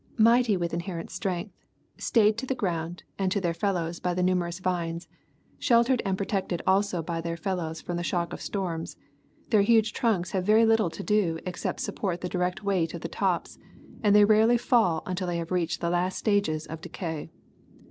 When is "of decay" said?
16.65-17.29